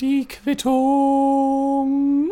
[0.00, 2.30] Die Quittung.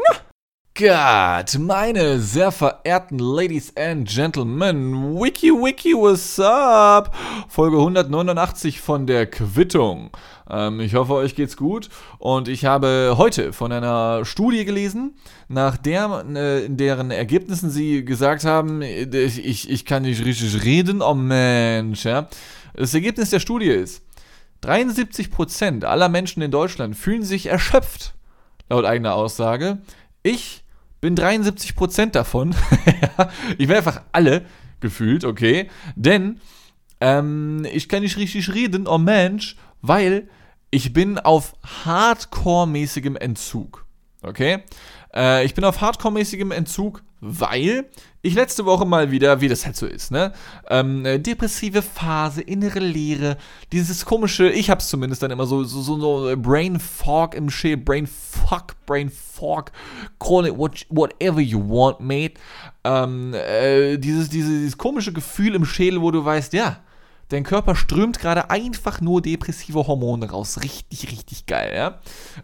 [0.74, 7.14] Gott, meine sehr verehrten Ladies and Gentlemen, Wiki Wiki, what's up?
[7.50, 10.08] Folge 189 von der Quittung.
[10.48, 15.18] Ähm, ich hoffe, euch geht's gut und ich habe heute von einer Studie gelesen,
[15.48, 21.12] nach der, äh, deren Ergebnissen sie gesagt haben, ich, ich kann nicht richtig reden, oh
[21.12, 22.28] Mensch, ja.
[22.74, 24.05] Das Ergebnis der Studie ist,
[24.66, 28.14] 73% aller Menschen in Deutschland fühlen sich erschöpft,
[28.68, 29.78] laut eigener Aussage.
[30.22, 30.64] Ich
[31.00, 32.54] bin 73% davon.
[33.58, 34.44] ich bin einfach alle
[34.80, 35.70] gefühlt, okay?
[35.94, 36.40] Denn
[37.00, 40.28] ähm, ich kann nicht richtig reden, oh Mensch, weil
[40.70, 41.54] ich bin auf
[41.84, 43.86] Hardcore-mäßigem Entzug.
[44.22, 44.64] Okay?
[45.14, 47.88] Äh, ich bin auf Hardcore-mäßigem Entzug, weil
[48.26, 50.32] ich letzte Woche mal wieder, wie das halt so ist, ne?
[50.68, 53.36] Ähm, depressive Phase, innere Leere,
[53.72, 57.84] dieses komische, ich hab's zumindest dann immer so, so, so, so Brain Fog im Schädel,
[57.84, 59.70] Brain Fuck, Brain Fog,
[60.18, 62.34] call it what, whatever you want, mate.
[62.82, 66.80] Ähm, äh, dieses, dieses, dieses komische Gefühl im Schädel, wo du weißt, ja,
[67.28, 70.62] Dein Körper strömt gerade einfach nur depressive Hormone raus.
[70.62, 72.00] Richtig, richtig geil, ja.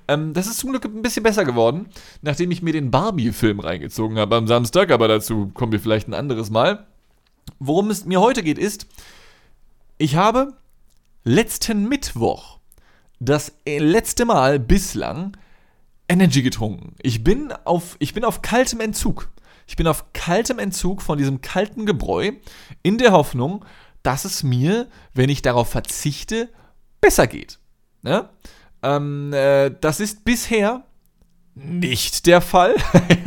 [0.09, 1.87] Ähm, das ist zum Glück ein bisschen besser geworden,
[2.21, 6.15] nachdem ich mir den Barbie-Film reingezogen habe am Samstag, aber dazu kommen wir vielleicht ein
[6.15, 6.87] anderes Mal.
[7.61, 8.87] Worum es mir heute geht, ist,
[9.99, 10.55] ich habe
[11.23, 12.59] letzten Mittwoch
[13.21, 15.37] das äh, letzte Mal bislang
[16.09, 16.97] Energy getrunken.
[17.01, 19.31] Ich bin auf, ich bin auf kaltem Entzug.
[19.69, 22.33] Ich bin auf kaltem Entzug von diesem kalten Gebräu
[22.83, 23.65] in der Hoffnung,
[24.03, 26.49] dass es mir, wenn ich darauf verzichte,
[27.01, 27.59] besser geht.
[28.03, 28.29] Ne?
[28.83, 30.85] Ähm, äh, das ist bisher
[31.55, 32.75] nicht der Fall.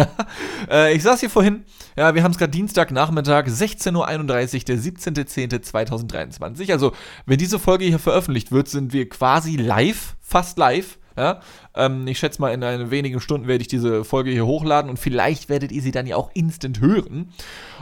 [0.70, 1.64] äh, ich saß hier vorhin,
[1.96, 6.72] ja, wir haben es gerade Dienstagnachmittag, 16.31 Uhr, der 17.10.2023.
[6.72, 6.92] Also,
[7.26, 10.98] wenn diese Folge hier veröffentlicht wird, sind wir quasi live, fast live.
[11.16, 11.40] Ja?
[11.76, 15.48] Ähm, ich schätze mal, in wenigen Stunden werde ich diese Folge hier hochladen und vielleicht
[15.48, 17.32] werdet ihr sie dann ja auch instant hören.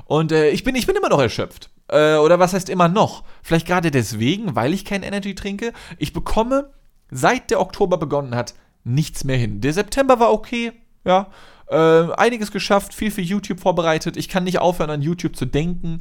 [0.05, 1.69] Und äh, ich, bin, ich bin immer noch erschöpft.
[1.93, 3.23] Äh, oder was heißt immer noch?
[3.43, 5.73] Vielleicht gerade deswegen, weil ich kein Energy trinke.
[5.99, 6.71] Ich bekomme,
[7.11, 9.61] seit der Oktober begonnen hat, nichts mehr hin.
[9.61, 10.73] Der September war okay,
[11.05, 11.27] ja.
[11.69, 14.17] Äh, einiges geschafft, viel für YouTube vorbereitet.
[14.17, 15.99] Ich kann nicht aufhören, an YouTube zu denken,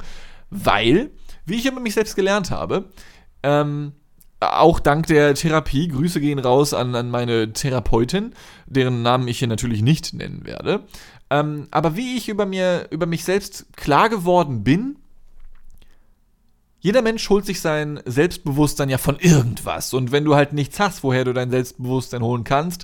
[0.49, 1.11] weil,
[1.45, 2.85] wie ich über mich selbst gelernt habe,
[3.43, 3.93] ähm,
[4.39, 8.33] auch dank der Therapie, Grüße gehen raus an, an meine Therapeutin,
[8.65, 10.83] deren Namen ich hier natürlich nicht nennen werde.
[11.29, 14.97] Ähm, aber wie ich über, mir, über mich selbst klar geworden bin,
[16.83, 19.93] jeder Mensch holt sich sein Selbstbewusstsein ja von irgendwas.
[19.93, 22.83] Und wenn du halt nichts hast, woher du dein Selbstbewusstsein holen kannst,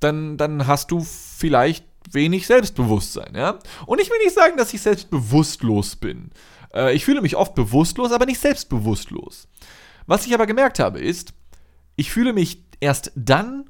[0.00, 3.58] dann, dann hast du vielleicht wenig Selbstbewusstsein, ja?
[3.84, 6.30] Und ich will nicht sagen, dass ich selbstbewusstlos bin.
[6.72, 9.48] Äh, ich fühle mich oft bewusstlos, aber nicht selbstbewusstlos.
[10.06, 11.34] Was ich aber gemerkt habe, ist,
[11.94, 13.68] ich fühle mich erst dann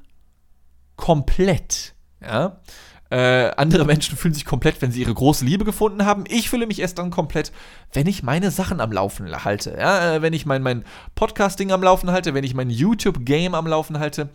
[0.95, 2.61] komplett, ja?
[3.09, 6.25] Äh, andere Menschen fühlen sich komplett, wenn sie ihre große Liebe gefunden haben.
[6.27, 7.51] Ich fühle mich erst dann komplett,
[7.93, 9.77] wenn ich meine Sachen am Laufen halte.
[9.79, 10.15] Ja?
[10.15, 10.83] Äh, wenn ich mein, mein
[11.15, 14.29] Podcasting am Laufen halte, wenn ich mein YouTube-Game am Laufen halte.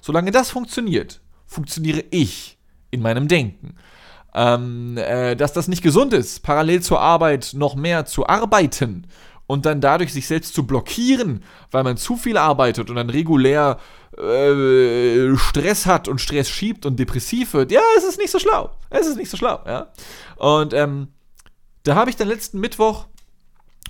[0.00, 2.58] Solange das funktioniert, funktioniere ich
[2.90, 3.76] in meinem Denken.
[4.34, 9.06] Ähm, äh, dass das nicht gesund ist, parallel zur Arbeit noch mehr zu arbeiten
[9.48, 13.78] und dann dadurch sich selbst zu blockieren, weil man zu viel arbeitet und dann regulär
[14.16, 18.70] äh, Stress hat und Stress schiebt und depressiv wird, ja, es ist nicht so schlau.
[18.90, 19.90] Es ist nicht so schlau, ja.
[20.36, 21.08] Und ähm,
[21.82, 23.06] da habe ich dann letzten Mittwoch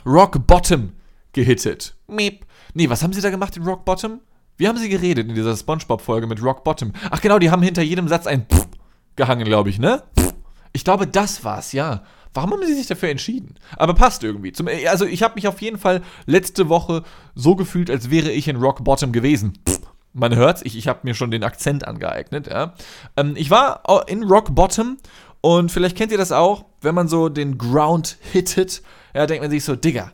[0.06, 0.92] Rock Bottom
[1.32, 1.96] gehittet.
[2.06, 2.46] Miep.
[2.72, 4.20] Nee, was haben sie da gemacht in Rock Bottom?
[4.56, 6.92] Wie haben sie geredet in dieser Spongebob-Folge mit Rock Bottom?
[7.10, 8.68] Ach genau, die haben hinter jedem Satz ein Pff
[9.16, 10.04] gehangen, glaube ich, ne?
[10.16, 10.34] Pff.
[10.72, 12.04] Ich glaube, das war's, ja.
[12.34, 13.54] Warum haben sie sich dafür entschieden?
[13.76, 14.52] Aber passt irgendwie.
[14.52, 17.02] Zum, also ich habe mich auf jeden Fall letzte Woche
[17.34, 19.54] so gefühlt, als wäre ich in Rock Bottom gewesen.
[19.68, 19.80] Pff,
[20.12, 22.46] man hört's, ich, ich habe mir schon den Akzent angeeignet.
[22.46, 22.74] Ja.
[23.16, 24.98] Ähm, ich war in Rock Bottom
[25.40, 28.82] und vielleicht kennt ihr das auch, wenn man so den Ground hittet,
[29.14, 30.12] ja, denkt man sich so, Digga,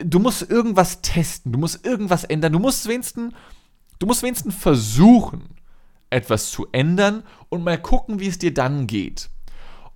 [0.00, 3.32] du musst irgendwas testen, du musst irgendwas ändern, du musst wenigstens,
[3.98, 5.56] du musst wenigstens versuchen,
[6.10, 9.30] etwas zu ändern und mal gucken, wie es dir dann geht.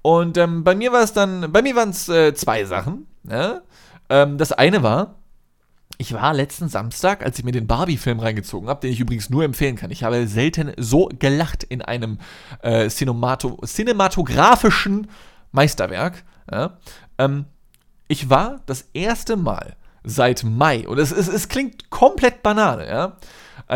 [0.03, 3.07] Und ähm, bei mir war es dann, bei mir waren es äh, zwei Sachen.
[3.23, 3.63] Ne?
[4.09, 5.15] Ähm, das eine war,
[5.99, 9.45] ich war letzten Samstag, als ich mir den Barbie-Film reingezogen habe, den ich übrigens nur
[9.45, 9.93] empfehlen kann.
[9.93, 12.19] Ich habe selten so gelacht in einem
[12.63, 15.09] äh, Cinemato cinematografischen
[15.53, 16.25] Meisterwerk.
[16.51, 16.79] Ja?
[17.19, 17.45] Ähm,
[18.09, 23.17] ich war das erste Mal seit Mai, und es, es, es klingt komplett banal, ja.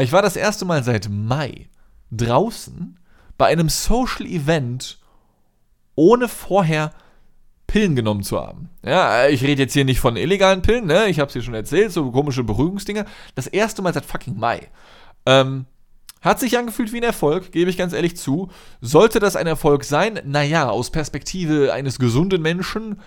[0.01, 1.69] Ich war das erste Mal seit Mai
[2.11, 2.99] draußen
[3.39, 4.99] bei einem Social Event
[5.97, 6.93] ohne vorher
[7.67, 8.71] Pillen genommen zu haben.
[8.85, 11.09] Ja, ich rede jetzt hier nicht von illegalen Pillen, ne?
[11.09, 13.05] Ich habe es dir schon erzählt, so komische Beruhigungsdinger.
[13.35, 14.69] Das erste Mal seit fucking Mai.
[15.27, 15.67] Ähm,
[16.21, 18.51] hat sich angefühlt wie ein Erfolg, gebe ich ganz ehrlich zu.
[18.81, 20.21] Sollte das ein Erfolg sein?
[20.25, 23.01] Naja, aus Perspektive eines gesunden Menschen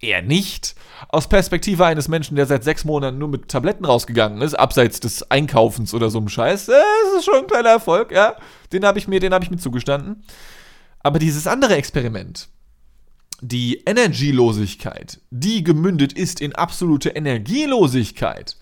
[0.00, 0.74] eher nicht.
[1.08, 5.30] Aus Perspektive eines Menschen, der seit sechs Monaten nur mit Tabletten rausgegangen ist, abseits des
[5.30, 6.72] Einkaufens oder so einem Scheiß, äh,
[7.16, 8.36] ist schon ein kleiner Erfolg, ja.
[8.72, 10.22] Den habe ich mir, den habe ich mir zugestanden.
[11.02, 12.48] Aber dieses andere Experiment,
[13.40, 18.56] die Energielosigkeit, die gemündet ist in absolute Energielosigkeit.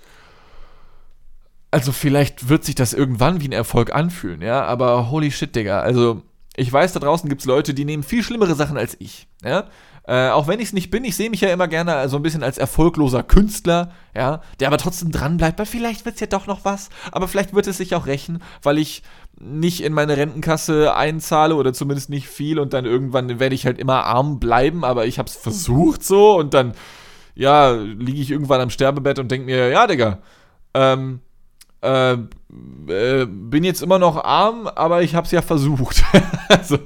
[1.70, 5.80] Also vielleicht wird sich das irgendwann wie ein Erfolg anfühlen, ja, aber holy shit, Digga.
[5.80, 6.22] Also
[6.56, 9.68] ich weiß, da draußen gibt es Leute, die nehmen viel schlimmere Sachen als ich, ja.
[10.08, 12.22] Äh, auch wenn ich es nicht bin, ich sehe mich ja immer gerne so ein
[12.22, 16.26] bisschen als erfolgloser Künstler, ja, der aber trotzdem dran bleibt, weil vielleicht wird es ja
[16.26, 19.02] doch noch was, aber vielleicht wird es sich auch rächen, weil ich
[19.40, 23.78] nicht in meine Rentenkasse einzahle oder zumindest nicht viel und dann irgendwann werde ich halt
[23.78, 26.72] immer arm bleiben, aber ich habe es versucht so und dann,
[27.34, 30.18] ja, liege ich irgendwann am Sterbebett und denke mir, ja, Digga,
[30.74, 31.20] ähm,
[31.80, 36.02] äh, äh, bin jetzt immer noch arm, aber ich habe es ja versucht.
[36.48, 36.78] also,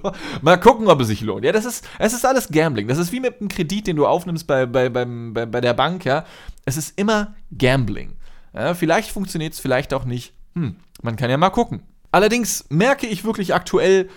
[0.43, 1.45] mal gucken, ob es sich lohnt.
[1.45, 2.89] Ja, das ist, es ist alles Gambling.
[2.89, 5.73] Das ist wie mit einem Kredit, den du aufnimmst bei, bei, beim, bei, bei der
[5.73, 6.25] Bank, ja.
[6.67, 8.17] Es ist immer Gambling.
[8.53, 10.35] Ja, vielleicht funktioniert es, vielleicht auch nicht.
[10.55, 11.83] Hm, man kann ja mal gucken.
[12.13, 14.09] Allerdings merke ich wirklich aktuell,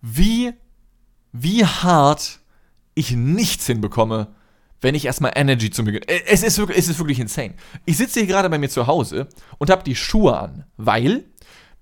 [0.00, 0.52] wie,
[1.32, 2.38] wie hart
[2.94, 4.28] ich nichts hinbekomme,
[4.80, 6.08] wenn ich erstmal Energy zu mir.
[6.08, 7.54] Äh, es ist wirklich, es ist wirklich insane.
[7.86, 9.28] Ich sitze hier gerade bei mir zu Hause
[9.58, 11.24] und habe die Schuhe an, weil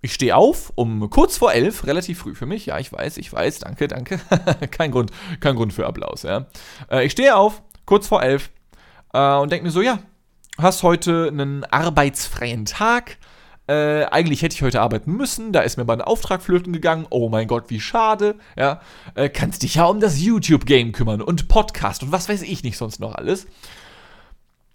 [0.01, 2.67] ich stehe auf um kurz vor elf, relativ früh für mich.
[2.67, 4.21] Ja, ich weiß, ich weiß, danke, danke.
[4.71, 5.11] kein, Grund,
[5.41, 6.47] kein Grund für Applaus, ja.
[6.91, 8.51] Äh, ich stehe auf, kurz vor elf,
[9.13, 9.99] äh, und denke mir so, ja,
[10.57, 13.19] hast heute einen arbeitsfreien Tag
[13.69, 17.07] äh, eigentlich hätte ich heute arbeiten müssen, da ist mir mal ein Auftrag flöten gegangen.
[17.11, 18.37] Oh mein Gott, wie schade.
[18.57, 18.81] Ja,
[19.15, 22.79] äh, kannst dich ja um das YouTube-Game kümmern und Podcast und was weiß ich nicht
[22.79, 23.47] sonst noch alles.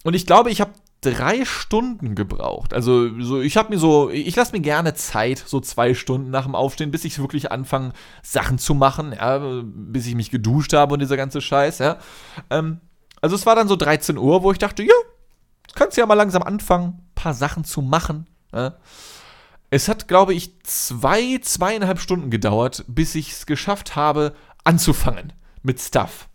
[0.04, 2.74] Und ich glaube, ich habe drei Stunden gebraucht.
[2.74, 6.46] Also so, ich habe mir so, ich lasse mir gerne Zeit, so zwei Stunden nach
[6.46, 10.94] dem Aufstehen, bis ich wirklich anfange, Sachen zu machen, ja, bis ich mich geduscht habe
[10.94, 11.98] und dieser ganze Scheiß, ja.
[12.50, 12.80] Ähm,
[13.22, 14.94] also es war dann so 13 Uhr, wo ich dachte, ja,
[15.76, 18.28] kannst ja mal langsam anfangen, ein paar Sachen zu machen.
[18.54, 18.76] Ja.
[19.70, 25.34] Es hat, glaube ich, zwei, zweieinhalb Stunden gedauert, bis ich es geschafft habe, anzufangen
[25.64, 26.30] mit Stuff.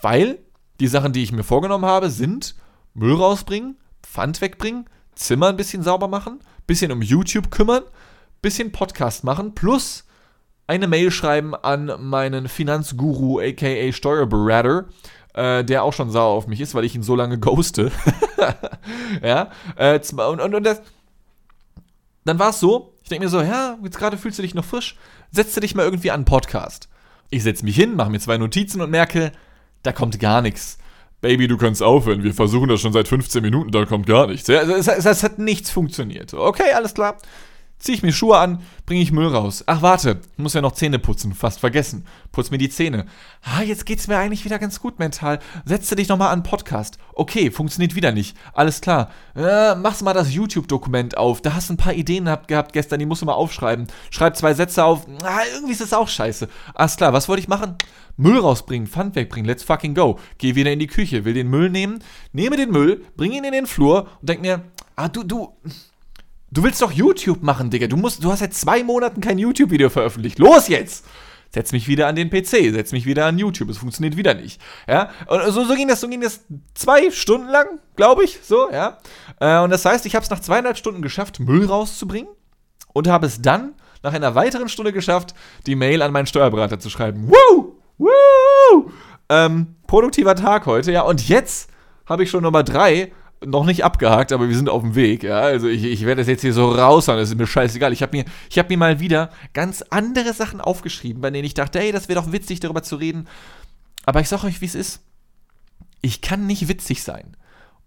[0.00, 0.38] Weil
[0.78, 2.54] die Sachen, die ich mir vorgenommen habe, sind
[2.94, 7.82] Müll rausbringen, Pfand wegbringen, Zimmer ein bisschen sauber machen, bisschen um YouTube kümmern,
[8.40, 10.04] bisschen Podcast machen, plus
[10.66, 14.86] eine Mail schreiben an meinen Finanzguru, aka Steuerberater,
[15.34, 17.90] äh, der auch schon sauer auf mich ist, weil ich ihn so lange ghoste.
[19.22, 20.80] ja, äh, und, und, und das
[22.30, 24.64] dann war es so, ich denke mir so, ja, jetzt gerade fühlst du dich noch
[24.64, 24.96] frisch,
[25.32, 26.88] setz dich mal irgendwie an einen Podcast.
[27.28, 29.32] Ich setze mich hin, mache mir zwei Notizen und merke,
[29.82, 30.78] da kommt gar nichts.
[31.20, 34.46] Baby, du kannst aufhören, wir versuchen das schon seit 15 Minuten, da kommt gar nichts.
[34.46, 36.32] Ja, es, es, es hat nichts funktioniert.
[36.32, 37.16] Okay, alles klar
[37.80, 39.64] ziehe ich mir Schuhe an, bringe ich Müll raus.
[39.66, 42.06] Ach warte, muss ja noch Zähne putzen, fast vergessen.
[42.30, 43.06] Putz mir die Zähne.
[43.42, 45.40] Ah, jetzt geht's mir eigentlich wieder ganz gut mental.
[45.64, 46.98] Setze dich nochmal an Podcast.
[47.14, 48.36] Okay, funktioniert wieder nicht.
[48.52, 49.10] Alles klar.
[49.34, 51.40] Äh, machst mal das YouTube-Dokument auf.
[51.40, 53.88] Da hast du ein paar Ideen gehabt gestern, die musst du mal aufschreiben.
[54.10, 55.06] Schreib zwei Sätze auf.
[55.24, 56.48] Ah, irgendwie ist das auch scheiße.
[56.74, 57.76] Alles klar, was wollte ich machen?
[58.16, 60.18] Müll rausbringen, Pfand wegbringen, let's fucking go.
[60.36, 63.52] Geh wieder in die Küche, will den Müll nehmen, nehme den Müll, bring ihn in
[63.52, 64.62] den Flur und denk mir,
[64.96, 65.56] ah, du, du,
[66.52, 67.86] Du willst doch YouTube machen, Digga.
[67.86, 70.38] Du, musst, du hast seit zwei Monaten kein YouTube-Video veröffentlicht.
[70.38, 71.04] Los jetzt!
[71.52, 73.70] Setz mich wieder an den PC, setz mich wieder an YouTube.
[73.70, 74.60] Es funktioniert wieder nicht.
[74.88, 75.10] Ja?
[75.26, 76.40] Und so, so ging das, so ging das
[76.74, 78.38] zwei Stunden lang, glaube ich.
[78.42, 78.98] So, ja.
[79.40, 82.30] Äh, und das heißt, ich habe es nach zweieinhalb Stunden geschafft, Müll rauszubringen
[82.92, 85.34] und habe es dann nach einer weiteren Stunde geschafft,
[85.66, 87.28] die Mail an meinen Steuerberater zu schreiben.
[87.28, 87.76] Woo!
[87.98, 88.90] Woo!
[89.28, 91.02] Ähm, produktiver Tag heute, ja.
[91.02, 91.70] Und jetzt
[92.06, 93.12] habe ich schon Nummer drei
[93.44, 95.22] noch nicht abgehakt, aber wir sind auf dem Weg.
[95.22, 95.40] Ja?
[95.40, 97.92] Also ich, ich werde das jetzt hier so raushauen, das ist mir scheißegal.
[97.92, 98.24] Ich habe mir,
[98.56, 102.20] hab mir mal wieder ganz andere Sachen aufgeschrieben, bei denen ich dachte, hey, das wäre
[102.20, 103.28] doch witzig, darüber zu reden.
[104.04, 105.00] Aber ich sag euch, wie es ist.
[106.02, 107.36] Ich kann nicht witzig sein.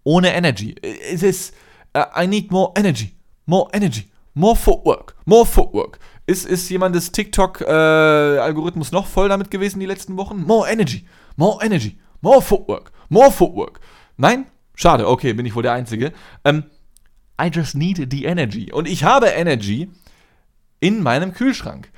[0.02, 0.74] Ohne Energy.
[0.82, 1.54] Es ist,
[1.96, 3.12] uh, I need more energy.
[3.46, 4.10] More energy.
[4.34, 5.14] More footwork.
[5.24, 5.98] More footwork.
[6.26, 10.42] Ist, ist jemandes TikTok-Algorithmus äh, noch voll damit gewesen die letzten Wochen?
[10.42, 11.06] More energy.
[11.36, 11.98] More energy.
[12.20, 12.92] More footwork.
[13.08, 13.80] More footwork.
[14.16, 16.12] Nein, Schade, okay, bin ich wohl der Einzige.
[16.44, 16.64] Ähm,
[17.40, 18.72] I just need the energy.
[18.72, 19.90] Und ich habe Energy
[20.80, 21.90] in meinem Kühlschrank.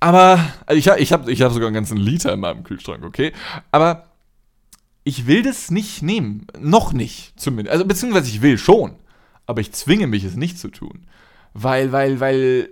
[0.00, 3.32] Aber, also ich, ich habe ich hab sogar einen ganzen Liter in meinem Kühlschrank, okay?
[3.70, 4.08] Aber
[5.04, 6.46] ich will das nicht nehmen.
[6.58, 7.72] Noch nicht, zumindest.
[7.72, 8.96] Also, beziehungsweise ich will schon.
[9.46, 11.06] Aber ich zwinge mich, es nicht zu tun.
[11.54, 12.70] Weil, weil, weil,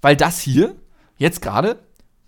[0.00, 0.76] weil das hier,
[1.18, 1.78] jetzt gerade,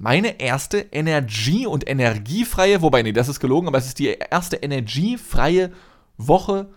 [0.01, 4.57] meine erste energie- und energiefreie, wobei, nee, das ist gelogen, aber es ist die erste
[4.57, 5.73] energiefreie
[6.17, 6.71] Woche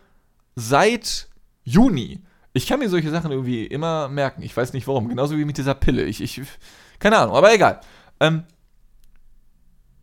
[0.56, 1.30] seit
[1.64, 4.44] Juni Ich kann mir solche Sachen irgendwie immer merken.
[4.44, 5.08] Ich weiß nicht warum.
[5.08, 6.04] Genauso wie mit dieser Pille.
[6.04, 6.42] Ich, ich,
[7.00, 7.80] keine Ahnung, aber egal.
[8.20, 8.44] Ähm,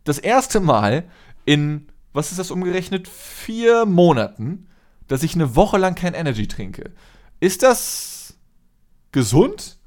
[0.03, 1.03] das erste Mal
[1.45, 3.07] in, was ist das umgerechnet?
[3.07, 4.67] Vier Monaten,
[5.07, 6.91] dass ich eine Woche lang kein Energy trinke.
[7.39, 8.35] Ist das
[9.11, 9.77] gesund?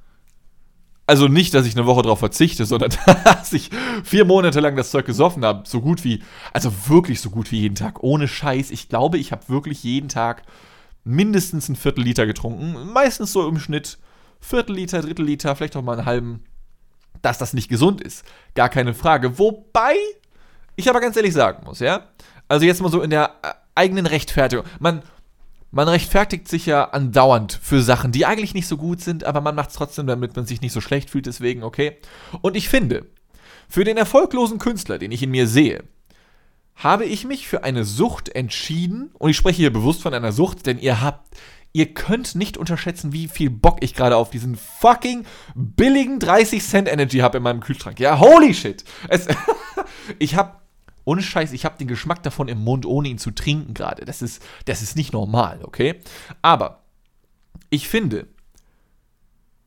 [1.06, 2.90] Also nicht, dass ich eine Woche darauf verzichte, sondern
[3.24, 3.70] dass ich
[4.04, 5.68] vier Monate lang das Zeug gesoffen habe.
[5.68, 8.02] So gut wie, also wirklich so gut wie jeden Tag.
[8.02, 8.70] Ohne Scheiß.
[8.70, 10.42] Ich glaube, ich habe wirklich jeden Tag
[11.04, 12.92] mindestens ein Viertel Liter getrunken.
[12.92, 13.98] Meistens so im Schnitt
[14.40, 16.44] Viertel Liter, Drittel Liter, vielleicht auch mal einen halben.
[17.22, 18.24] Dass das nicht gesund ist.
[18.54, 19.38] Gar keine Frage.
[19.38, 19.94] Wobei
[20.76, 22.08] ich aber ganz ehrlich sagen muss, ja.
[22.48, 24.66] Also jetzt mal so in der äh, eigenen Rechtfertigung.
[24.78, 25.02] Man,
[25.74, 29.54] man rechtfertigt sich ja andauernd für Sachen, die eigentlich nicht so gut sind, aber man
[29.54, 31.98] macht es trotzdem, damit man sich nicht so schlecht fühlt, deswegen, okay.
[32.42, 33.06] Und ich finde,
[33.68, 35.84] für den erfolglosen Künstler, den ich in mir sehe,
[36.76, 40.66] habe ich mich für eine Sucht entschieden, und ich spreche hier bewusst von einer Sucht,
[40.66, 41.36] denn ihr habt,
[41.72, 45.24] ihr könnt nicht unterschätzen, wie viel Bock ich gerade auf diesen fucking
[45.56, 47.98] billigen 30 Cent Energy habe in meinem Kühlschrank.
[47.98, 48.84] Ja, holy shit.
[49.08, 49.26] Es,
[50.20, 50.63] ich habe
[51.04, 54.04] ohne Scheiß, ich habe den Geschmack davon im Mund, ohne ihn zu trinken gerade.
[54.04, 56.00] Das ist, das ist nicht normal, okay?
[56.42, 56.82] Aber
[57.70, 58.26] ich finde,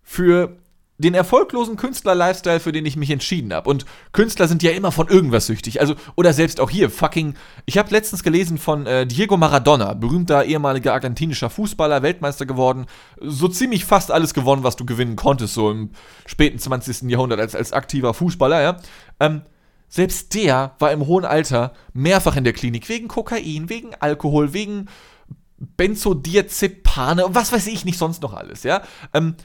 [0.02, 0.58] für
[1.00, 3.70] den erfolglosen Künstler-Lifestyle, für den ich mich entschieden habe.
[3.70, 5.80] Und Künstler sind ja immer von irgendwas süchtig.
[5.80, 7.36] Also, oder selbst auch hier, fucking.
[7.66, 12.88] Ich habe letztens gelesen von äh, Diego Maradona, berühmter ehemaliger argentinischer Fußballer, Weltmeister geworden.
[13.22, 15.92] So ziemlich fast alles gewonnen, was du gewinnen konntest, so im
[16.26, 17.04] späten 20.
[17.12, 18.78] Jahrhundert als, als aktiver Fußballer, ja.
[19.20, 19.44] Ähm,
[19.90, 24.88] selbst der war im hohen Alter mehrfach in der Klinik wegen Kokain, wegen Alkohol, wegen
[25.58, 28.82] Benzodiazepane, was weiß ich nicht sonst noch alles, ja.
[29.14, 29.36] Ähm,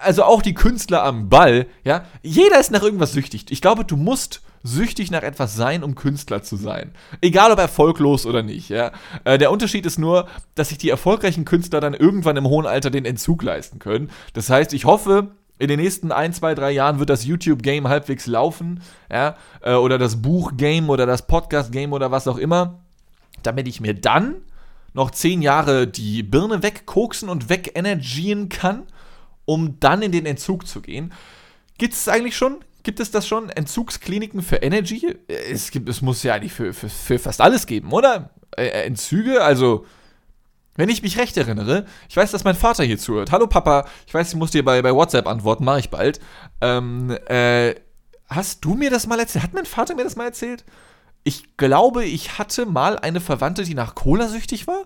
[0.00, 3.46] also auch die Künstler am Ball, ja, jeder ist nach irgendwas süchtig.
[3.50, 6.92] Ich glaube, du musst süchtig nach etwas sein, um Künstler zu sein.
[7.20, 8.92] Egal ob erfolglos oder nicht, ja.
[9.24, 12.90] Äh, der Unterschied ist nur, dass sich die erfolgreichen Künstler dann irgendwann im hohen Alter
[12.90, 14.10] den Entzug leisten können.
[14.32, 18.26] Das heißt, ich hoffe, in den nächsten ein, zwei, drei Jahren wird das YouTube-Game halbwegs
[18.26, 22.80] laufen, ja, äh, oder das Buch-Game oder das Podcast-Game oder was auch immer,
[23.42, 24.36] damit ich mir dann
[24.92, 28.84] noch zehn Jahre die Birne wegkoksen und wegenergien kann
[29.44, 31.12] um dann in den Entzug zu gehen.
[31.78, 32.58] Gibt es eigentlich schon?
[32.82, 33.50] Gibt es das schon?
[33.50, 35.16] Entzugskliniken für Energy?
[35.28, 38.30] Es, gibt, es muss ja eigentlich für, für, für fast alles geben, oder?
[38.56, 39.86] Äh, äh, Entzüge, also
[40.76, 43.30] wenn ich mich recht erinnere, ich weiß, dass mein Vater hier zuhört.
[43.32, 46.20] Hallo Papa, ich weiß, ich muss dir bei, bei WhatsApp antworten, mache ich bald.
[46.60, 47.74] Ähm, äh,
[48.28, 49.44] hast du mir das mal erzählt?
[49.44, 50.64] Hat mein Vater mir das mal erzählt?
[51.22, 54.84] Ich glaube, ich hatte mal eine Verwandte, die nach Cola süchtig war.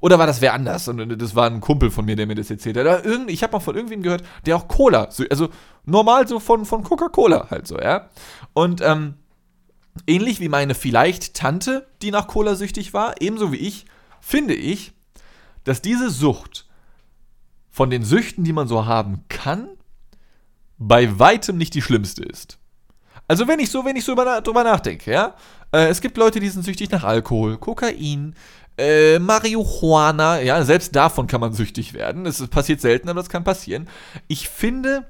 [0.00, 0.88] Oder war das wer anders?
[0.88, 3.04] Und das war ein Kumpel von mir, der mir das erzählt hat.
[3.04, 5.50] Irgend, ich habe mal von irgendwem gehört, der auch Cola, also
[5.84, 8.08] normal so von, von Coca-Cola halt so, ja.
[8.54, 9.14] Und ähm,
[10.06, 13.84] ähnlich wie meine vielleicht Tante, die nach Cola süchtig war, ebenso wie ich,
[14.20, 14.94] finde ich,
[15.70, 16.66] dass diese Sucht
[17.70, 19.68] von den Süchten, die man so haben kann,
[20.78, 22.58] bei weitem nicht die schlimmste ist.
[23.28, 25.36] Also wenn ich so, wenn ich so drüber nachdenke, ja,
[25.70, 28.34] äh, es gibt Leute, die sind süchtig nach Alkohol, Kokain,
[28.76, 32.24] äh, Marihuana, ja, selbst davon kann man süchtig werden.
[32.24, 33.88] Das passiert selten, aber das kann passieren.
[34.26, 35.06] Ich finde,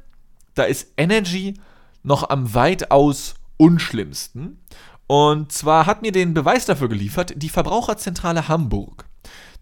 [0.53, 1.55] da ist Energy
[2.03, 4.59] noch am weitaus unschlimmsten.
[5.07, 9.07] Und zwar hat mir den Beweis dafür geliefert die Verbraucherzentrale Hamburg.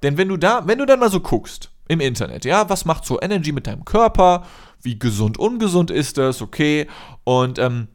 [0.02, 3.04] Denn wenn du da, wenn du dann mal so guckst im Internet, ja, was macht
[3.04, 4.46] so Energy mit deinem Körper?
[4.82, 6.40] Wie gesund, ungesund ist das?
[6.40, 6.86] Okay.
[7.24, 7.88] Und ähm,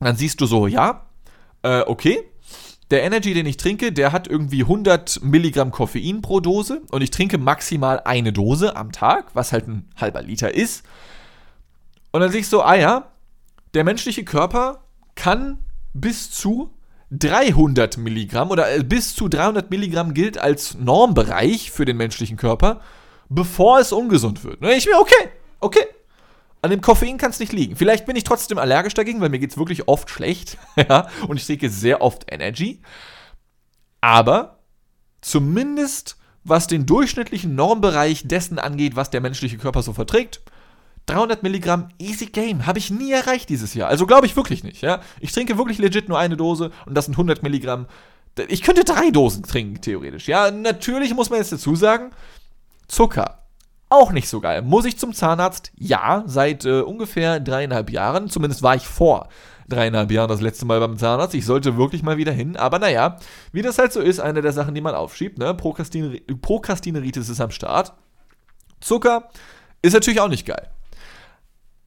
[0.00, 1.06] dann siehst du so, ja,
[1.62, 2.18] äh, okay,
[2.90, 7.10] der Energy, den ich trinke, der hat irgendwie 100 Milligramm Koffein pro Dose und ich
[7.10, 10.84] trinke maximal eine Dose am Tag, was halt ein halber Liter ist.
[12.10, 13.10] Und dann sehe ich so, ah ja,
[13.72, 14.84] der menschliche Körper
[15.14, 15.58] kann
[15.94, 16.70] bis zu
[17.12, 22.80] 300 Milligramm oder äh, bis zu 300 Milligramm gilt als Normbereich für den menschlichen Körper,
[23.28, 24.62] bevor es ungesund wird.
[24.62, 25.28] Und ich mir, okay,
[25.60, 25.84] okay,
[26.62, 27.76] an dem Koffein kann es nicht liegen.
[27.76, 30.56] Vielleicht bin ich trotzdem allergisch dagegen, weil mir geht es wirklich oft schlecht.
[30.76, 32.80] ja, und ich trinke sehr oft Energy.
[34.00, 34.60] Aber
[35.20, 40.40] zumindest was den durchschnittlichen Normbereich dessen angeht, was der menschliche Körper so verträgt,
[41.06, 43.88] 300 Milligramm Easy Game habe ich nie erreicht dieses Jahr.
[43.88, 44.82] Also glaube ich wirklich nicht.
[44.82, 45.00] Ja?
[45.20, 47.86] Ich trinke wirklich legit nur eine Dose und das sind 100 Milligramm.
[48.48, 50.26] Ich könnte drei Dosen trinken, theoretisch.
[50.26, 52.10] Ja, natürlich muss man jetzt dazu sagen,
[52.88, 53.42] Zucker
[53.92, 54.62] auch nicht so geil.
[54.62, 55.70] Muss ich zum Zahnarzt?
[55.76, 58.30] Ja, seit äh, ungefähr dreieinhalb Jahren.
[58.30, 59.28] Zumindest war ich vor
[59.68, 61.34] dreieinhalb Jahren das letzte Mal beim Zahnarzt.
[61.34, 62.56] Ich sollte wirklich mal wieder hin.
[62.56, 63.18] Aber naja,
[63.52, 65.38] wie das halt so ist, eine der Sachen, die man aufschiebt.
[65.38, 65.52] Ne?
[65.54, 67.92] Prokrastiner Prokrastineritis ist am Start.
[68.80, 69.28] Zucker
[69.82, 70.70] ist natürlich auch nicht geil.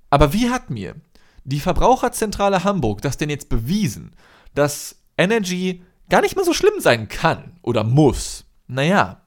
[0.09, 0.95] Aber wie hat mir
[1.43, 4.15] die Verbraucherzentrale Hamburg das denn jetzt bewiesen,
[4.53, 8.45] dass Energy gar nicht mal so schlimm sein kann oder muss?
[8.67, 9.21] Naja,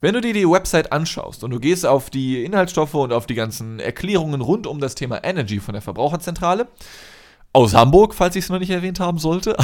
[0.00, 3.34] Wenn du dir die Website anschaust und du gehst auf die Inhaltsstoffe und auf die
[3.34, 6.68] ganzen Erklärungen rund um das Thema Energy von der Verbraucherzentrale
[7.52, 9.56] aus Hamburg, falls ich es noch nicht erwähnt haben sollte,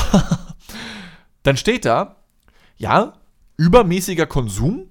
[1.42, 2.16] dann steht da,
[2.76, 3.12] ja,
[3.58, 4.88] übermäßiger Konsum,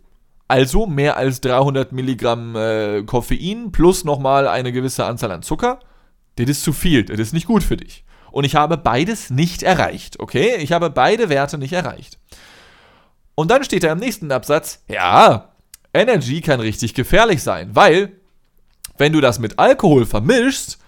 [0.52, 5.80] also mehr als 300 Milligramm äh, Koffein plus nochmal eine gewisse Anzahl an Zucker,
[6.36, 8.04] das ist zu viel, das ist nicht gut für dich.
[8.32, 10.58] Und ich habe beides nicht erreicht, okay?
[10.58, 12.20] Ich habe beide Werte nicht erreicht.
[13.34, 15.54] Und dann steht da im nächsten Absatz, ja,
[15.94, 18.12] Energy kann richtig gefährlich sein, weil
[18.98, 20.80] wenn du das mit Alkohol vermischst,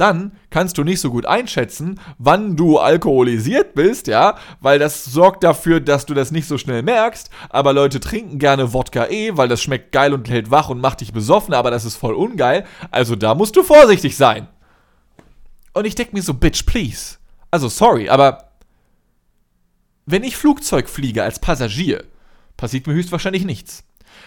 [0.00, 5.44] dann kannst du nicht so gut einschätzen, wann du alkoholisiert bist, ja, weil das sorgt
[5.44, 7.30] dafür, dass du das nicht so schnell merkst.
[7.48, 11.00] Aber Leute trinken gerne Wodka E, weil das schmeckt geil und hält wach und macht
[11.00, 12.64] dich besoffen, aber das ist voll ungeil.
[12.90, 14.48] Also da musst du vorsichtig sein.
[15.72, 17.16] Und ich denke mir so, Bitch, please.
[17.50, 18.50] Also sorry, aber
[20.06, 22.04] wenn ich Flugzeug fliege als Passagier,
[22.56, 23.84] passiert mir höchstwahrscheinlich nichts.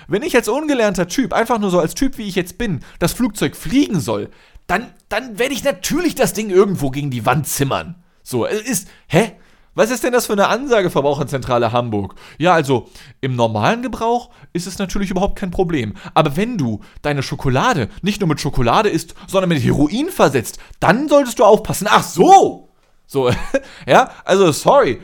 [0.07, 3.13] Wenn ich als ungelernter Typ, einfach nur so als Typ, wie ich jetzt bin, das
[3.13, 4.29] Flugzeug fliegen soll,
[4.67, 8.03] dann, dann werde ich natürlich das Ding irgendwo gegen die Wand zimmern.
[8.23, 9.33] So, es ist, hä?
[9.75, 12.13] Was ist denn das für eine Ansage, Verbraucherzentrale Hamburg?
[12.37, 12.89] Ja, also
[13.21, 15.95] im normalen Gebrauch ist es natürlich überhaupt kein Problem.
[16.13, 21.09] Aber wenn du deine Schokolade nicht nur mit Schokolade isst, sondern mit Heroin versetzt, dann
[21.09, 21.87] solltest du aufpassen.
[21.89, 22.69] Ach so!
[23.07, 23.31] So,
[23.87, 25.01] ja, also sorry.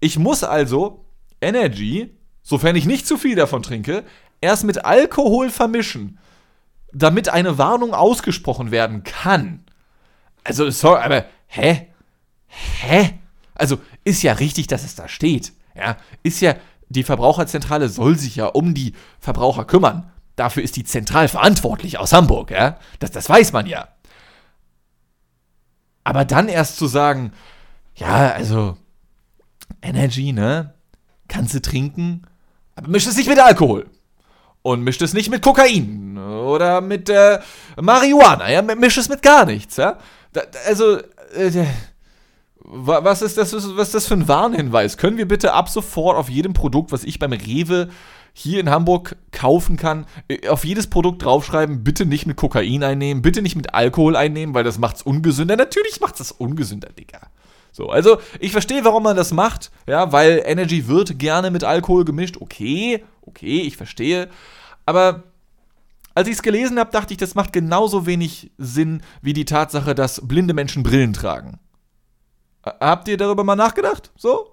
[0.00, 1.04] Ich muss also
[1.40, 4.04] Energy, sofern ich nicht zu viel davon trinke,
[4.40, 6.18] erst mit Alkohol vermischen,
[6.92, 9.64] damit eine Warnung ausgesprochen werden kann.
[10.44, 11.88] Also, sorry, aber hä?
[12.46, 13.18] Hä?
[13.54, 15.52] Also ist ja richtig, dass es da steht.
[15.74, 16.54] Ja, ist ja,
[16.88, 20.10] die Verbraucherzentrale soll sich ja um die Verbraucher kümmern.
[20.34, 22.78] Dafür ist die zentral verantwortlich aus Hamburg, ja.
[22.98, 23.88] Das, das weiß man ja.
[26.02, 27.32] Aber dann erst zu sagen,
[27.94, 28.76] ja, also
[29.82, 30.74] Energy, ne?
[31.28, 32.22] Kannst du trinken,
[32.74, 33.88] aber misch es nicht mit Alkohol.
[34.62, 37.38] Und mischt es nicht mit Kokain oder mit äh,
[37.80, 38.62] Marihuana, ja?
[38.62, 39.98] Misch es mit gar nichts, ja?
[40.32, 40.98] Da, also,
[41.34, 41.64] äh,
[42.62, 44.96] was ist, das, was ist das für ein Warnhinweis?
[44.96, 47.88] Können wir bitte ab sofort auf jedem Produkt, was ich beim Rewe
[48.32, 53.22] hier in Hamburg kaufen kann, äh, auf jedes Produkt draufschreiben, bitte nicht mit Kokain einnehmen,
[53.22, 55.56] bitte nicht mit Alkohol einnehmen, weil das macht's ungesünder.
[55.56, 57.20] Natürlich macht's das ungesünder, Digga.
[57.72, 62.04] So, also ich verstehe, warum man das macht, ja, weil Energy wird gerne mit Alkohol
[62.04, 62.36] gemischt.
[62.40, 64.28] Okay, okay, ich verstehe.
[64.86, 65.24] Aber
[66.14, 69.94] als ich es gelesen habe, dachte ich, das macht genauso wenig Sinn wie die Tatsache,
[69.94, 71.60] dass blinde Menschen Brillen tragen.
[72.64, 74.10] Habt ihr darüber mal nachgedacht?
[74.16, 74.52] So?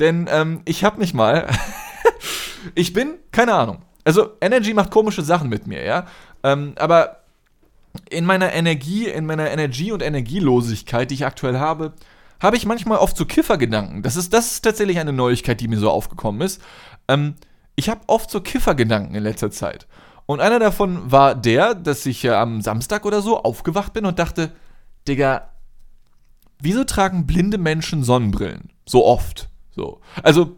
[0.00, 1.48] Denn ähm, ich hab mich mal.
[2.74, 3.82] ich bin, keine Ahnung.
[4.04, 6.06] Also, Energy macht komische Sachen mit mir, ja.
[6.42, 7.22] Ähm, aber
[8.10, 11.94] in meiner Energie, in meiner Energie und Energielosigkeit, die ich aktuell habe,
[12.40, 14.02] habe ich manchmal oft so Kiffergedanken.
[14.02, 16.60] Das ist, das ist tatsächlich eine Neuigkeit, die mir so aufgekommen ist.
[17.08, 17.34] Ähm,
[17.76, 19.86] ich habe oft so Kiffergedanken in letzter Zeit.
[20.26, 24.18] Und einer davon war der, dass ich äh, am Samstag oder so aufgewacht bin und
[24.18, 24.52] dachte,
[25.06, 25.50] Digga,
[26.58, 28.72] wieso tragen blinde Menschen Sonnenbrillen?
[28.84, 29.48] So oft.
[29.70, 30.00] So.
[30.22, 30.56] Also,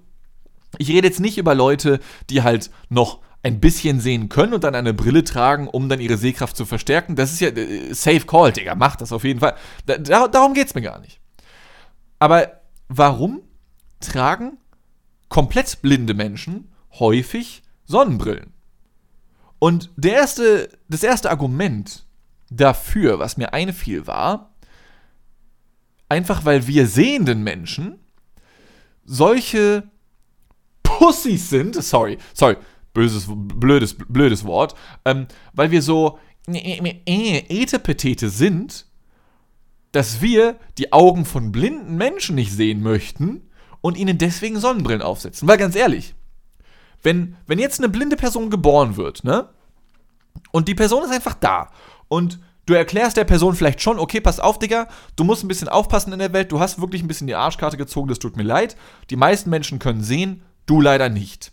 [0.79, 4.75] ich rede jetzt nicht über Leute, die halt noch ein bisschen sehen können und dann
[4.75, 7.15] eine Brille tragen, um dann ihre Sehkraft zu verstärken.
[7.15, 8.75] Das ist ja äh, safe call, Digga.
[8.75, 9.55] Macht das auf jeden Fall.
[9.87, 11.21] Da, darum geht's mir gar nicht.
[12.19, 13.43] Aber warum
[14.01, 14.59] tragen
[15.29, 18.53] komplett blinde Menschen häufig Sonnenbrillen?
[19.59, 22.07] Und der erste, das erste Argument
[22.51, 24.49] dafür, was mir einfiel, war,
[26.09, 27.99] Einfach weil wir sehenden Menschen
[29.05, 29.91] solche
[30.83, 32.57] Pussys sind, sorry, sorry,
[32.95, 38.87] böses, blödes, blödes Wort, ähm, weil wir so Etepetete sind,
[39.99, 45.49] dass wir die Augen von blinden Menschen nicht sehen möchten und ihnen deswegen Sonnenbrillen aufsetzen.
[45.49, 46.15] Weil ganz ehrlich,
[47.03, 49.49] wenn, wenn jetzt eine blinde Person geboren wird, ne?
[50.53, 51.73] Und die Person ist einfach da
[52.07, 55.71] und Du erklärst der Person vielleicht schon, okay, pass auf, Digga, du musst ein bisschen
[55.71, 58.43] aufpassen in der Welt, du hast wirklich ein bisschen die Arschkarte gezogen, das tut mir
[58.43, 58.77] leid.
[59.09, 61.51] Die meisten Menschen können sehen, du leider nicht.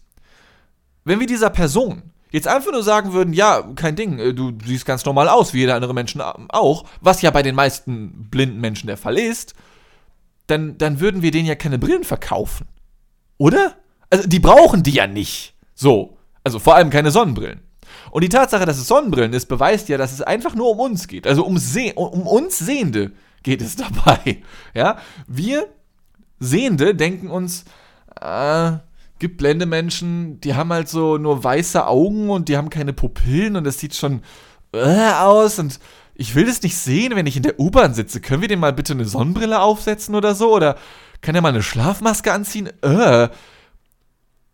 [1.05, 4.85] Wenn wir dieser Person jetzt einfach nur sagen würden, ja, kein Ding, äh, du siehst
[4.85, 8.87] ganz normal aus, wie jeder andere Menschen auch, was ja bei den meisten blinden Menschen
[8.87, 9.55] der Fall ist,
[10.47, 12.67] dann, dann würden wir denen ja keine Brillen verkaufen.
[13.37, 13.75] Oder?
[14.09, 15.55] Also, die brauchen die ja nicht.
[15.73, 16.17] So.
[16.43, 17.61] Also vor allem keine Sonnenbrillen.
[18.11, 21.07] Und die Tatsache, dass es Sonnenbrillen ist, beweist ja, dass es einfach nur um uns
[21.07, 21.25] geht.
[21.25, 24.43] Also um, Se um uns Sehende geht es dabei.
[24.73, 25.67] Ja, wir
[26.39, 27.63] Sehende denken uns,
[28.21, 28.73] äh,
[29.19, 33.55] gibt blende Menschen, die haben halt so nur weiße Augen und die haben keine Pupillen
[33.55, 34.21] und das sieht schon
[34.73, 35.79] äh, aus und
[36.15, 38.21] ich will das nicht sehen, wenn ich in der U-Bahn sitze.
[38.21, 40.53] Können wir dem mal bitte eine Sonnenbrille aufsetzen oder so?
[40.53, 40.77] Oder
[41.21, 42.71] kann er mal eine Schlafmaske anziehen?
[42.81, 43.29] Äh.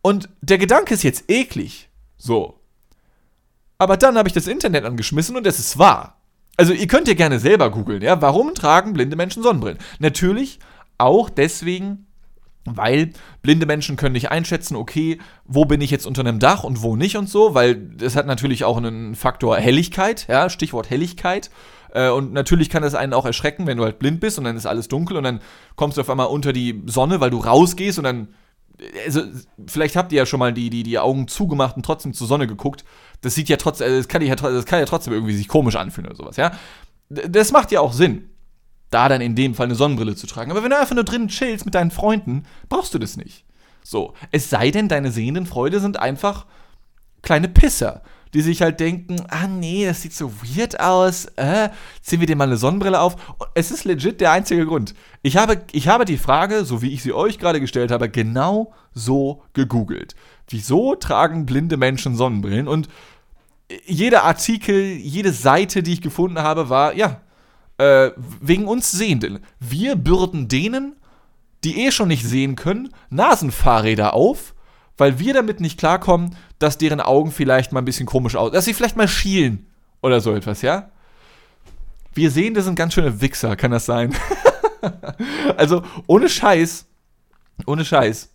[0.01, 1.89] Und der Gedanke ist jetzt eklig.
[2.17, 2.59] So.
[3.77, 6.21] Aber dann habe ich das Internet angeschmissen und es ist wahr.
[6.57, 9.79] Also ihr könnt ja gerne selber googeln, ja, warum tragen blinde Menschen Sonnenbrillen?
[9.99, 10.59] Natürlich
[10.97, 12.07] auch deswegen,
[12.65, 16.81] weil blinde Menschen können nicht einschätzen, okay, wo bin ich jetzt unter einem Dach und
[16.81, 21.49] wo nicht und so, weil das hat natürlich auch einen Faktor Helligkeit, ja, Stichwort Helligkeit.
[21.93, 24.55] Äh, und natürlich kann das einen auch erschrecken, wenn du halt blind bist und dann
[24.55, 25.41] ist alles dunkel und dann
[25.75, 28.27] kommst du auf einmal unter die Sonne, weil du rausgehst und dann.
[29.05, 29.21] Also,
[29.67, 32.47] vielleicht habt ihr ja schon mal die, die, die Augen zugemacht und trotzdem zur Sonne
[32.47, 32.83] geguckt.
[33.21, 35.75] Das sieht ja trotzdem, also das kann ja, das kann ja trotzdem irgendwie sich komisch
[35.75, 36.51] anfühlen oder sowas, ja.
[37.09, 38.31] Das macht ja auch Sinn
[38.91, 40.51] da dann in dem Fall eine Sonnenbrille zu tragen.
[40.51, 43.45] Aber wenn du einfach nur drinnen chillst mit deinen Freunden, brauchst du das nicht.
[43.83, 46.45] So, es sei denn, deine sehenden Freude sind einfach
[47.23, 51.69] kleine Pisser, die sich halt denken, ah nee, das sieht so weird aus, äh,
[52.01, 53.15] ziehen wir dir mal eine Sonnenbrille auf.
[53.55, 54.93] Es ist legit der einzige Grund.
[55.21, 58.73] Ich habe, ich habe die Frage, so wie ich sie euch gerade gestellt habe, genau
[58.93, 60.15] so gegoogelt.
[60.47, 62.67] Wieso tragen blinde Menschen Sonnenbrillen?
[62.67, 62.87] Und
[63.85, 67.21] jeder Artikel, jede Seite, die ich gefunden habe, war, ja,
[67.81, 69.39] äh, wegen uns Sehenden.
[69.59, 70.95] Wir bürden denen,
[71.63, 74.53] die eh schon nicht sehen können, Nasenfahrräder auf,
[74.97, 78.65] weil wir damit nicht klarkommen, dass deren Augen vielleicht mal ein bisschen komisch aussehen, dass
[78.65, 79.65] sie vielleicht mal schielen
[80.03, 80.91] oder so etwas, ja?
[82.13, 84.13] Wir sehen, das sind ganz schöne Wichser, kann das sein?
[85.57, 86.85] also, ohne Scheiß,
[87.65, 88.29] ohne Scheiß.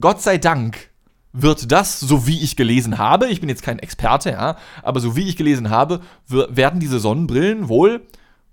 [0.00, 0.90] Gott sei Dank
[1.32, 5.16] wird das, so wie ich gelesen habe, ich bin jetzt kein Experte, ja, aber so
[5.16, 8.06] wie ich gelesen habe, werden diese Sonnenbrillen wohl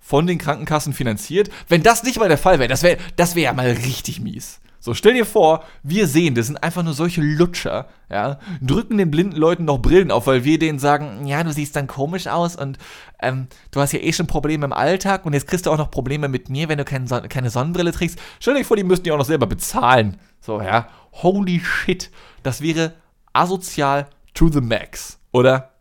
[0.05, 1.49] von den Krankenkassen finanziert.
[1.67, 4.59] Wenn das nicht mal der Fall wäre, das wäre das wär ja mal richtig mies.
[4.79, 9.09] So, stell dir vor, wir sehen, das sind einfach nur solche Lutscher, ja, drücken den
[9.09, 12.55] blinden Leuten noch Brillen auf, weil wir denen sagen, ja, du siehst dann komisch aus
[12.55, 12.77] und
[13.19, 15.89] ähm, du hast ja eh schon Probleme im Alltag und jetzt kriegst du auch noch
[15.89, 18.19] Probleme mit mir, wenn du kein Son keine Sonnenbrille trägst.
[18.39, 20.17] Stell dir vor, die müssten die auch noch selber bezahlen.
[20.39, 22.11] So, ja, holy shit,
[22.43, 22.93] das wäre
[23.33, 25.71] asozial to the max, oder?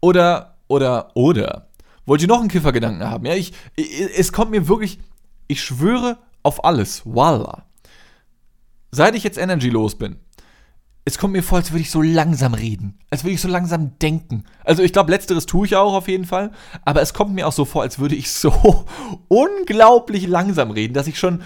[0.00, 1.66] Oder, oder, oder.
[2.06, 3.26] Wollt ihr noch einen Kiffergedanken haben?
[3.26, 4.98] Ja, ich, es kommt mir wirklich,
[5.48, 7.02] ich schwöre auf alles.
[7.04, 7.64] Voila.
[8.90, 10.18] Seit ich jetzt Energy los bin,
[11.06, 12.98] es kommt mir vor, als würde ich so langsam reden.
[13.10, 14.44] Als würde ich so langsam denken.
[14.64, 16.52] Also ich glaube, letzteres tue ich auch auf jeden Fall.
[16.84, 18.86] Aber es kommt mir auch so vor, als würde ich so
[19.28, 21.42] unglaublich langsam reden, dass ich schon.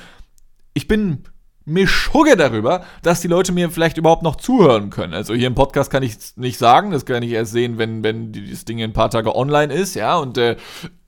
[0.75, 1.25] Ich bin
[1.69, 5.15] mir schugge darüber, dass die Leute mir vielleicht überhaupt noch zuhören können.
[5.15, 8.03] Also hier im Podcast kann ich es nicht sagen, das kann ich erst sehen, wenn,
[8.03, 10.57] wenn dieses Ding ein paar Tage online ist, ja, und äh,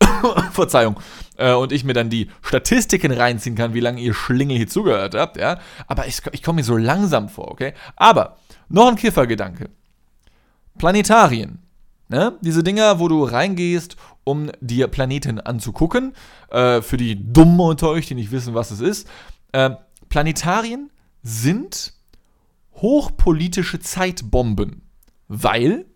[0.53, 1.01] Verzeihung.
[1.37, 5.15] Äh, und ich mir dann die Statistiken reinziehen kann, wie lange ihr Schlingel hier zugehört
[5.15, 5.59] habt, ja.
[5.87, 7.73] Aber ich, ich komme mir so langsam vor, okay?
[7.97, 8.37] Aber
[8.69, 9.71] noch ein Kiffergedanke.
[10.79, 11.59] Planetarien.
[12.09, 12.37] Ne?
[12.41, 16.13] Diese Dinger, wo du reingehst, um dir Planeten anzugucken.
[16.51, 19.09] Äh, für die Dummen unter euch, die nicht wissen, was es ist.
[19.53, 19.71] Äh,
[20.11, 20.91] Planetarien
[21.23, 21.95] sind
[22.75, 24.83] hochpolitische Zeitbomben,
[25.29, 25.87] weil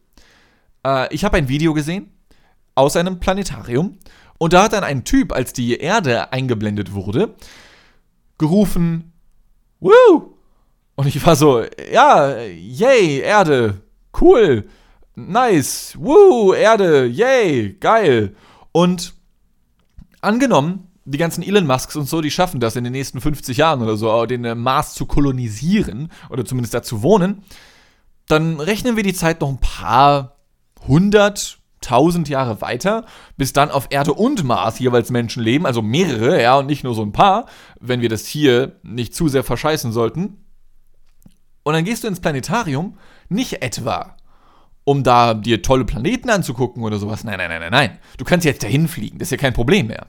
[0.87, 2.11] äh, ich habe ein Video gesehen
[2.75, 3.99] aus einem Planetarium
[4.39, 7.35] und da hat dann ein Typ, als die Erde eingeblendet wurde,
[8.39, 9.13] gerufen,
[9.81, 10.39] Woo!
[10.95, 13.83] Und ich war so, ja, yay, Erde,
[14.21, 14.67] cool,
[15.15, 18.35] nice, woo, Erde, yay, geil.
[18.73, 19.15] Und
[20.21, 23.83] angenommen, die ganzen Elon Musks und so, die schaffen das in den nächsten 50 Jahren
[23.83, 27.43] oder so, den äh, Mars zu kolonisieren oder zumindest da zu wohnen,
[28.29, 30.37] dann rechnen wir die Zeit noch ein paar
[30.87, 33.05] hundert, tausend Jahre weiter,
[33.37, 36.95] bis dann auf Erde und Mars jeweils Menschen leben, also mehrere, ja, und nicht nur
[36.95, 37.47] so ein paar,
[37.79, 40.39] wenn wir das hier nicht zu sehr verscheißen sollten.
[41.63, 44.17] Und dann gehst du ins Planetarium, nicht etwa
[44.85, 47.25] um da dir tolle Planeten anzugucken oder sowas.
[47.25, 47.99] Nein, nein, nein, nein, nein.
[48.19, 50.09] Du kannst jetzt dahin fliegen, das ist ja kein Problem mehr.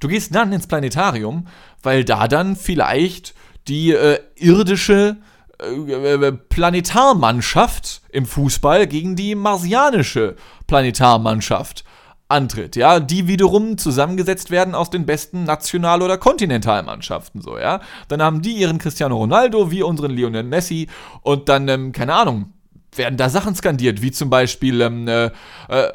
[0.00, 1.46] Du gehst dann ins Planetarium,
[1.82, 3.34] weil da dann vielleicht
[3.68, 5.16] die äh, irdische
[5.60, 11.84] äh, äh, Planetarmannschaft im Fußball gegen die marsianische Planetarmannschaft
[12.28, 17.80] antritt, ja, die wiederum zusammengesetzt werden aus den besten National- oder Kontinentalmannschaften, so, ja.
[18.08, 20.88] Dann haben die ihren Cristiano Ronaldo, wie unseren Lionel Messi
[21.22, 22.52] und dann, ähm, keine Ahnung,
[22.96, 25.26] werden da Sachen skandiert, wie zum Beispiel, ähm, äh,
[25.68, 25.92] äh,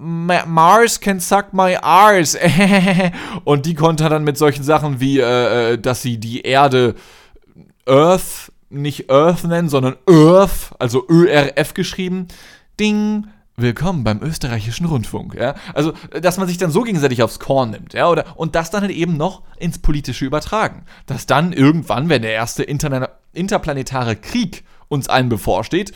[0.00, 2.38] Mars can suck my arse.
[3.44, 6.94] und die konnte dann mit solchen Sachen wie, äh, äh, dass sie die Erde
[7.86, 12.28] Earth, nicht Earth nennen, sondern Earth, also ÖRF geschrieben.
[12.78, 15.54] Ding, Willkommen beim österreichischen Rundfunk, ja.
[15.74, 18.80] Also, dass man sich dann so gegenseitig aufs Korn nimmt, ja, oder und das dann
[18.80, 20.86] halt eben noch ins Politische übertragen.
[21.04, 25.92] Dass dann irgendwann, wenn der erste Inter interplanetare Krieg uns allen bevorsteht,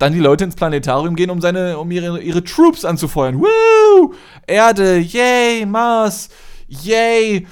[0.00, 3.38] dann die Leute ins Planetarium gehen, um, seine, um ihre, ihre Troops anzufeuern.
[3.38, 4.14] Woo!
[4.46, 6.30] Erde, yay, Mars,
[6.66, 7.46] yay,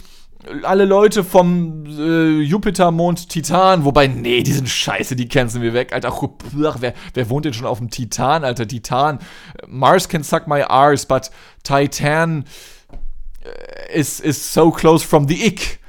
[0.62, 5.92] alle Leute vom äh, Jupitermond Titan, wobei, nee, die sind scheiße, die canceln wir weg.
[5.92, 6.12] Alter,
[6.52, 8.66] wer, wer wohnt denn schon auf dem Titan, Alter?
[8.66, 9.18] Titan.
[9.66, 11.30] Mars can suck my arse, but
[11.64, 12.44] Titan
[13.44, 15.80] äh, is, is so close from the ick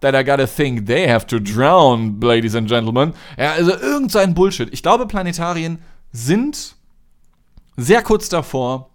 [0.00, 3.12] that I gotta think they have to drown, ladies and gentlemen.
[3.36, 4.72] Ja, also irgend so Bullshit.
[4.72, 5.80] Ich glaube, Planetarien
[6.12, 6.76] sind
[7.76, 8.90] sehr kurz davor,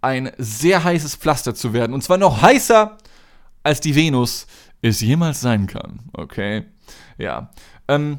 [0.00, 1.94] ein sehr heißes Pflaster zu werden.
[1.94, 2.98] Und zwar noch heißer,
[3.62, 4.46] als die Venus
[4.82, 6.00] es jemals sein kann.
[6.12, 6.64] Okay?
[7.16, 7.50] Ja.
[7.88, 8.18] Ähm,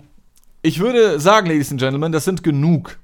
[0.62, 2.98] ich würde sagen, Ladies and Gentlemen, das sind genug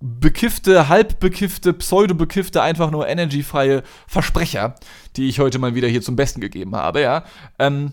[0.00, 4.74] bekiffte, halbbekiffte, pseudo-bekiffte, einfach nur energiefreie Versprecher,
[5.16, 7.24] die ich heute mal wieder hier zum Besten gegeben habe, ja.
[7.58, 7.92] Ähm,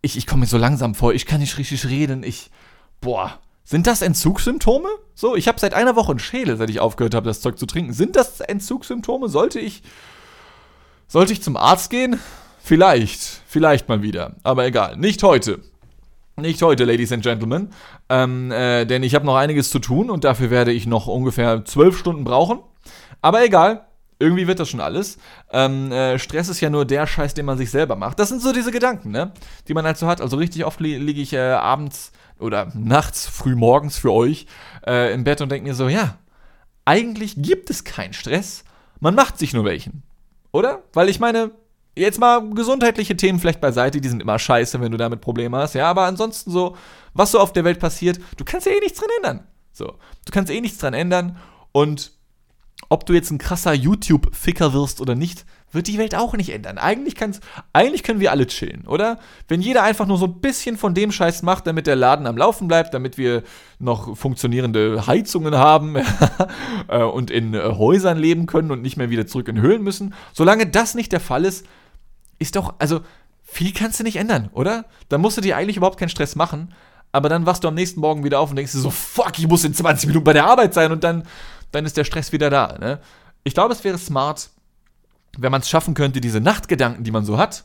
[0.00, 2.50] ich, ich komme mir so langsam vor, ich kann nicht richtig reden, ich,
[3.00, 4.88] boah, sind das Entzugssymptome?
[5.14, 7.66] So, ich habe seit einer Woche einen Schädel, seit ich aufgehört habe, das Zeug zu
[7.66, 7.92] trinken.
[7.92, 9.28] Sind das Entzugssymptome?
[9.28, 9.82] Sollte ich,
[11.08, 12.20] sollte ich zum Arzt gehen?
[12.62, 15.60] Vielleicht, vielleicht mal wieder, aber egal, nicht heute.
[16.36, 17.70] Nicht heute, Ladies and Gentlemen,
[18.08, 21.64] ähm, äh, denn ich habe noch einiges zu tun und dafür werde ich noch ungefähr
[21.64, 22.58] zwölf Stunden brauchen.
[23.22, 23.86] Aber egal,
[24.24, 25.18] irgendwie wird das schon alles.
[25.52, 28.18] Ähm, äh, Stress ist ja nur der Scheiß, den man sich selber macht.
[28.18, 29.32] Das sind so diese Gedanken, ne?
[29.68, 30.20] Die man halt so hat.
[30.20, 34.46] Also richtig oft li liege ich äh, abends oder nachts, früh morgens für euch
[34.86, 36.18] äh, im Bett und denke mir so, ja,
[36.84, 38.64] eigentlich gibt es keinen Stress.
[39.00, 40.02] Man macht sich nur welchen.
[40.52, 40.82] Oder?
[40.92, 41.50] Weil ich meine,
[41.96, 45.74] jetzt mal gesundheitliche Themen vielleicht beiseite, die sind immer scheiße, wenn du damit Probleme hast.
[45.74, 46.76] Ja, aber ansonsten so,
[47.12, 49.46] was so auf der Welt passiert, du kannst ja eh nichts dran ändern.
[49.72, 51.36] So, du kannst eh nichts dran ändern
[51.72, 52.12] und
[52.94, 56.78] ob du jetzt ein krasser YouTube-Ficker wirst oder nicht, wird die Welt auch nicht ändern.
[56.78, 57.40] Eigentlich, kann's,
[57.72, 59.18] eigentlich können wir alle chillen, oder?
[59.48, 62.36] Wenn jeder einfach nur so ein bisschen von dem Scheiß macht, damit der Laden am
[62.36, 63.42] Laufen bleibt, damit wir
[63.80, 65.96] noch funktionierende Heizungen haben
[66.88, 70.14] äh, und in äh, Häusern leben können und nicht mehr wieder zurück in Höhlen müssen.
[70.32, 71.66] Solange das nicht der Fall ist,
[72.38, 73.00] ist doch, also
[73.42, 74.84] viel kannst du nicht ändern, oder?
[75.08, 76.72] Dann musst du dir eigentlich überhaupt keinen Stress machen.
[77.14, 79.46] Aber dann wachst du am nächsten Morgen wieder auf und denkst dir so, fuck, ich
[79.46, 81.22] muss in 20 Minuten bei der Arbeit sein und dann
[81.74, 82.78] dann ist der Stress wieder da.
[82.78, 83.00] Ne?
[83.42, 84.50] Ich glaube, es wäre smart,
[85.36, 87.64] wenn man es schaffen könnte, diese Nachtgedanken, die man so hat,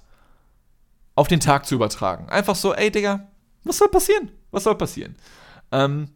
[1.16, 2.30] auf den Tag zu übertragen.
[2.30, 3.28] Einfach so, ey Digga,
[3.64, 4.32] was soll passieren?
[4.52, 5.16] Was soll passieren?
[5.72, 6.10] Ähm,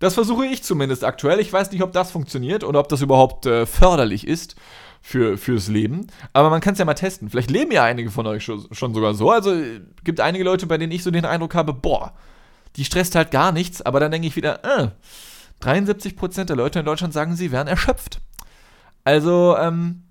[0.00, 1.40] das versuche ich zumindest aktuell.
[1.40, 4.56] Ich weiß nicht, ob das funktioniert oder ob das überhaupt äh, förderlich ist
[5.02, 6.06] für, fürs Leben.
[6.32, 7.30] Aber man kann es ja mal testen.
[7.30, 9.30] Vielleicht leben ja einige von euch schon, schon sogar so.
[9.30, 12.14] Also äh, gibt einige Leute, bei denen ich so den Eindruck habe, boah,
[12.76, 13.82] die stresst halt gar nichts.
[13.82, 14.88] Aber dann denke ich wieder, äh,
[15.62, 18.20] 73% der Leute in Deutschland sagen, sie wären erschöpft.
[19.04, 20.04] Also, ähm,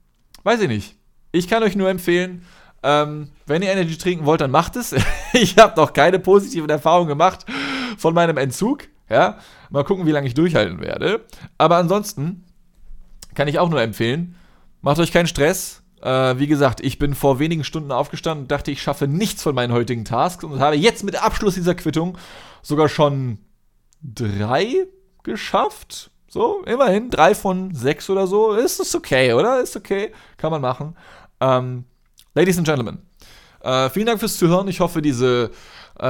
[0.43, 0.95] weiß ich nicht.
[1.31, 2.43] Ich kann euch nur empfehlen,
[2.81, 4.95] ähm, wenn ihr Energy trinken wollt, dann macht es.
[5.33, 7.45] ich habe noch keine positiven Erfahrungen gemacht
[7.97, 8.88] von meinem Entzug.
[9.09, 11.25] Ja, mal gucken, wie lange ich durchhalten werde.
[11.57, 12.45] Aber ansonsten
[13.33, 14.35] kann ich auch nur empfehlen,
[14.81, 15.81] macht euch keinen Stress.
[16.01, 19.55] Äh, wie gesagt, ich bin vor wenigen Stunden aufgestanden und dachte, ich schaffe nichts von
[19.55, 22.17] meinen heutigen Tasks und habe jetzt mit Abschluss dieser Quittung
[22.62, 23.39] sogar schon
[24.01, 24.85] drei
[25.23, 26.12] geschafft.
[26.27, 28.53] So, immerhin drei von sechs oder so.
[28.53, 29.62] Ist es okay, oder?
[29.62, 30.12] Ist okay.
[30.38, 30.95] Kann man machen.
[31.39, 31.86] Ähm,
[32.36, 32.99] Ladies and Gentlemen,
[33.62, 34.67] äh, vielen Dank fürs Zuhören.
[34.67, 35.51] Ich hoffe, diese
[35.99, 36.05] äh,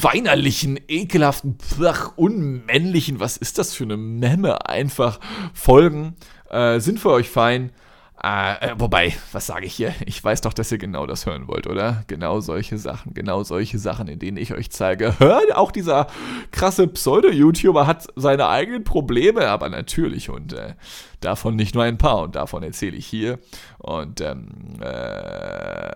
[0.00, 5.20] weinerlichen, ekelhaften, ach, unmännlichen, was ist das für eine Memme, einfach
[5.52, 6.16] Folgen
[6.48, 7.72] äh, sind für euch fein.
[8.22, 9.94] Äh, äh, wobei, was sage ich hier?
[10.04, 12.04] Ich weiß doch, dass ihr genau das hören wollt, oder?
[12.06, 15.18] Genau solche Sachen, genau solche Sachen, in denen ich euch zeige.
[15.18, 16.06] Hört, auch dieser
[16.50, 20.74] krasse Pseudo-YouTuber hat seine eigenen Probleme, aber natürlich und äh,
[21.20, 23.38] davon nicht nur ein paar und davon erzähle ich hier.
[23.78, 24.48] Und ähm,
[24.82, 25.94] äh,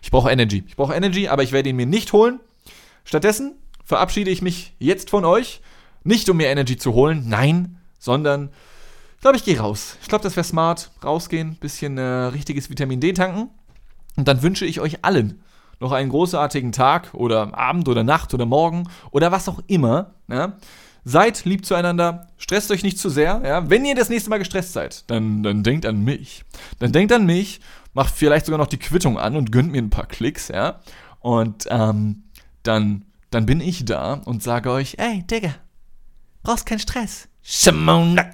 [0.00, 0.64] ich brauche Energy.
[0.66, 2.40] Ich brauche Energy, aber ich werde ihn mir nicht holen.
[3.04, 5.60] Stattdessen verabschiede ich mich jetzt von euch.
[6.04, 8.50] Nicht um mir Energy zu holen, nein, sondern
[9.14, 9.96] ich glaube, ich gehe raus.
[10.02, 10.90] Ich glaube, das wäre smart.
[11.04, 13.50] Rausgehen, bisschen äh, richtiges Vitamin D tanken.
[14.16, 15.40] Und dann wünsche ich euch allen
[15.80, 20.14] noch einen großartigen Tag oder Abend oder Nacht oder Morgen oder was auch immer.
[20.28, 20.58] Ja?
[21.04, 23.40] Seid lieb zueinander, stresst euch nicht zu sehr.
[23.44, 23.68] Ja?
[23.68, 26.44] Wenn ihr das nächste Mal gestresst seid, dann, dann denkt an mich.
[26.78, 27.60] Dann denkt an mich,
[27.94, 30.48] macht vielleicht sogar noch die Quittung an und gönnt mir ein paar Klicks.
[30.48, 30.80] Ja?
[31.20, 32.24] Und ähm,
[32.62, 35.54] dann, dann bin ich da und sage euch, ey, Digga,
[36.42, 37.29] brauchst keinen Stress.
[37.42, 38.30] Simona.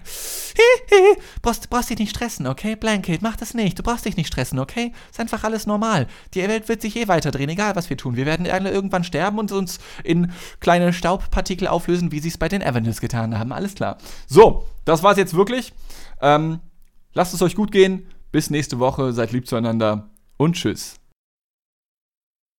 [1.43, 2.77] brauchst, brauchst dich nicht stressen, okay?
[2.77, 3.79] Blanket, mach das nicht.
[3.79, 4.93] Du brauchst dich nicht stressen, okay?
[5.11, 6.07] Ist einfach alles normal.
[6.35, 8.17] Die Welt wird sich eh weiterdrehen, egal was wir tun.
[8.17, 12.49] Wir werden alle irgendwann sterben und uns in kleine Staubpartikel auflösen, wie sie es bei
[12.49, 13.53] den Avengers getan haben.
[13.53, 13.99] Alles klar.
[14.27, 15.73] So, das war's jetzt wirklich.
[16.21, 16.61] Ähm,
[17.13, 18.07] lasst es euch gut gehen.
[18.33, 19.13] Bis nächste Woche.
[19.13, 20.97] Seid lieb zueinander und tschüss.